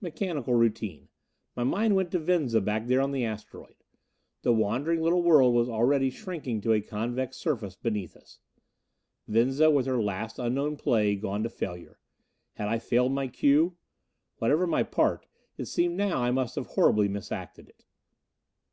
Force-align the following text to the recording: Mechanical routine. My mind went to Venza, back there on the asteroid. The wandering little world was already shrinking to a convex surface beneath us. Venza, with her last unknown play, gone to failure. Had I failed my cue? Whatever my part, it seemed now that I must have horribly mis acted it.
Mechanical 0.00 0.54
routine. 0.54 1.08
My 1.56 1.64
mind 1.64 1.96
went 1.96 2.12
to 2.12 2.20
Venza, 2.20 2.60
back 2.60 2.86
there 2.86 3.00
on 3.00 3.10
the 3.10 3.24
asteroid. 3.24 3.74
The 4.42 4.52
wandering 4.52 5.02
little 5.02 5.24
world 5.24 5.56
was 5.56 5.68
already 5.68 6.08
shrinking 6.08 6.60
to 6.60 6.72
a 6.72 6.80
convex 6.80 7.36
surface 7.36 7.74
beneath 7.74 8.14
us. 8.16 8.38
Venza, 9.26 9.72
with 9.72 9.86
her 9.86 10.00
last 10.00 10.38
unknown 10.38 10.76
play, 10.76 11.16
gone 11.16 11.42
to 11.42 11.48
failure. 11.50 11.98
Had 12.52 12.68
I 12.68 12.78
failed 12.78 13.10
my 13.10 13.26
cue? 13.26 13.76
Whatever 14.36 14.68
my 14.68 14.84
part, 14.84 15.26
it 15.58 15.64
seemed 15.64 15.96
now 15.96 16.10
that 16.10 16.16
I 16.28 16.30
must 16.30 16.54
have 16.54 16.66
horribly 16.68 17.08
mis 17.08 17.32
acted 17.32 17.68
it. 17.68 17.84